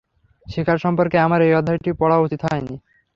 [0.47, 2.75] শিকার সম্পর্কে আমার এই অধ্যায়টি পড়া উচিত হয়নি।